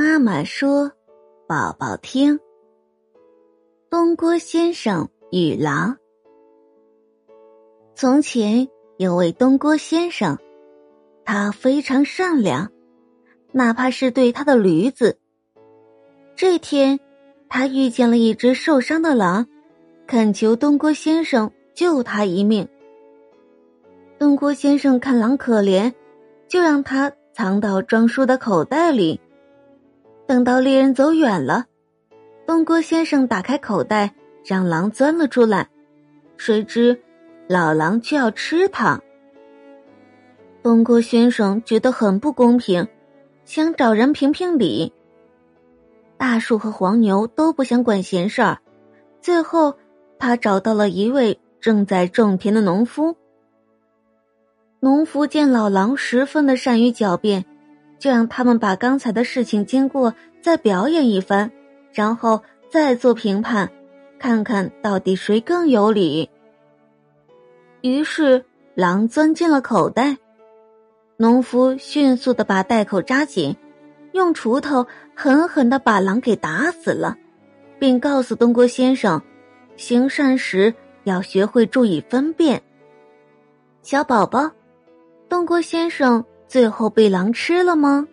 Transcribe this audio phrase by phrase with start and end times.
[0.00, 0.92] 妈妈说
[1.48, 2.38] ：“宝宝听。”
[3.90, 5.96] 东郭先生与狼。
[7.96, 10.38] 从前有位东郭先生，
[11.24, 12.70] 他非常善良，
[13.50, 15.18] 哪怕是对他的驴子。
[16.36, 17.00] 这天，
[17.48, 19.48] 他遇见了一只受伤的狼，
[20.06, 22.68] 恳求东郭先生救他一命。
[24.16, 25.92] 东郭先生看狼可怜，
[26.46, 29.20] 就让他藏到装书的口袋里。
[30.28, 31.64] 等到猎人走远了，
[32.46, 34.14] 东郭先生打开口袋，
[34.44, 35.70] 让狼钻了出来。
[36.36, 37.00] 谁知
[37.48, 39.00] 老狼却要吃他。
[40.62, 42.86] 东郭先生觉得很不公平，
[43.46, 44.92] 想找人评评理。
[46.18, 48.58] 大树和黄牛都不想管闲事儿，
[49.22, 49.78] 最后
[50.18, 53.16] 他找到了一位正在种田的农夫。
[54.80, 57.46] 农夫见老狼十分的善于狡辩。
[57.98, 61.50] 就让他们把刚才的事情经过再表演一番，
[61.92, 63.68] 然后再做评判，
[64.18, 66.30] 看看到底谁更有理。
[67.80, 70.16] 于是狼钻进了口袋，
[71.16, 73.56] 农夫迅速的把袋口扎紧，
[74.12, 77.16] 用锄头狠狠的把狼给打死了，
[77.78, 79.22] 并告诉东郭先生，
[79.76, 82.62] 行善时要学会注意分辨。
[83.82, 84.50] 小宝宝，
[85.28, 86.24] 东郭先生。
[86.48, 88.06] 最后被狼吃了吗？